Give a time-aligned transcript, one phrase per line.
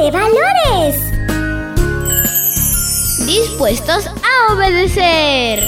[0.00, 0.96] de valores.
[3.26, 5.64] Dispuestos a obedecer.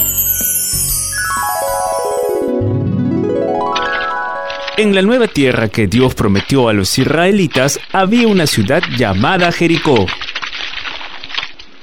[4.76, 10.06] En la nueva tierra que Dios prometió a los israelitas había una ciudad llamada Jericó.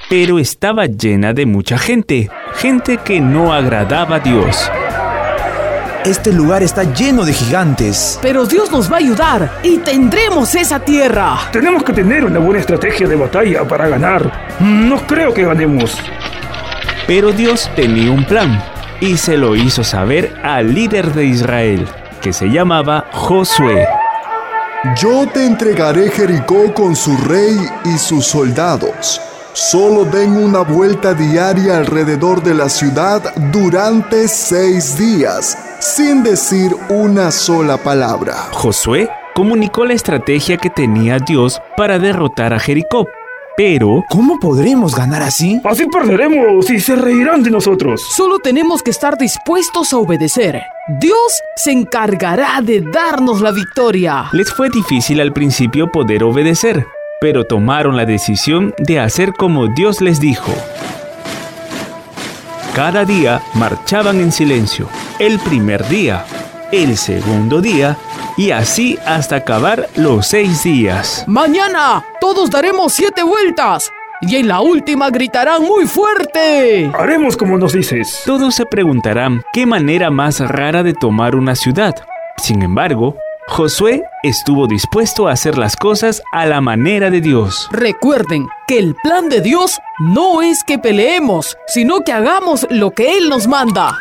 [0.10, 4.72] Pero estaba llena de mucha gente, gente que no agradaba a Dios.
[6.08, 8.18] Este lugar está lleno de gigantes.
[8.22, 11.38] Pero Dios nos va a ayudar y tendremos esa tierra.
[11.52, 14.32] Tenemos que tener una buena estrategia de batalla para ganar.
[14.62, 15.98] No creo que ganemos.
[17.08, 18.64] Pero Dios tenía un plan
[19.02, 21.86] y se lo hizo saber al líder de Israel,
[22.22, 23.86] que se llamaba Josué.
[25.02, 29.20] Yo te entregaré Jericó con su rey y sus soldados.
[29.52, 37.32] Solo den una vuelta diaria alrededor de la ciudad durante seis días, sin decir una
[37.32, 38.36] sola palabra.
[38.52, 43.08] Josué comunicó la estrategia que tenía Dios para derrotar a Jericó.
[43.56, 45.60] Pero, ¿cómo podremos ganar así?
[45.64, 48.04] Así perderemos y se reirán de nosotros.
[48.16, 50.62] Solo tenemos que estar dispuestos a obedecer.
[51.00, 54.26] Dios se encargará de darnos la victoria.
[54.32, 56.86] Les fue difícil al principio poder obedecer,
[57.20, 60.54] pero tomaron la decisión de hacer como Dios les dijo.
[62.76, 64.88] Cada día marchaban en silencio.
[65.20, 66.26] El primer día,
[66.72, 67.98] el segundo día
[68.38, 71.24] y así hasta acabar los seis días.
[71.26, 76.92] Mañana todos daremos siete vueltas y en la última gritarán muy fuerte.
[76.94, 78.22] Haremos como nos dices.
[78.28, 81.96] Todos se preguntarán qué manera más rara de tomar una ciudad.
[82.38, 87.70] Sin embargo, Josué estuvo dispuesto a hacer las cosas a la manera de Dios.
[87.72, 93.18] Recuerden que el plan de Dios no es que peleemos, sino que hagamos lo que
[93.18, 93.98] Él nos manda.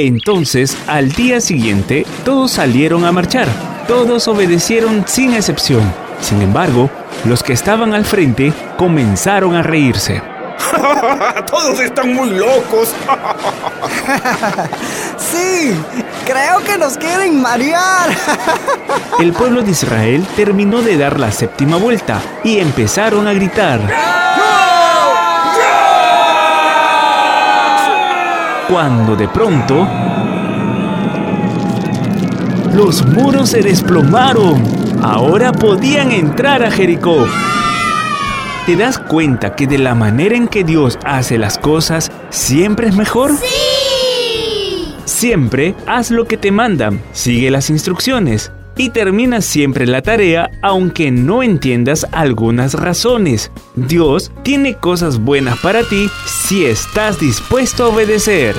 [0.00, 3.48] Entonces, al día siguiente, todos salieron a marchar.
[3.88, 5.92] Todos obedecieron sin excepción.
[6.20, 6.88] Sin embargo,
[7.24, 10.22] los que estaban al frente comenzaron a reírse.
[11.50, 12.90] Todos están muy locos.
[15.18, 15.74] sí,
[16.24, 18.10] creo que nos quieren marear.
[19.18, 23.80] El pueblo de Israel terminó de dar la séptima vuelta y empezaron a gritar.
[28.68, 29.88] Cuando de pronto
[32.74, 34.62] los muros se desplomaron.
[35.02, 37.26] Ahora podían entrar a Jericó.
[38.66, 42.94] ¿Te das cuenta que de la manera en que Dios hace las cosas siempre es
[42.94, 43.32] mejor?
[43.36, 44.94] ¡Sí!
[45.06, 51.10] Siempre haz lo que te mandan, sigue las instrucciones y termina siempre la tarea aunque
[51.10, 53.50] no entiendas algunas razones.
[53.74, 58.54] Dios tiene cosas buenas para ti si estás dispuesto a obedecer.